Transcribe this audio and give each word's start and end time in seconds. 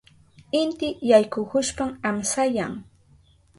Inti 0.61 0.87
yaykuhushpan 1.09 1.89
amsayan. 2.09 2.73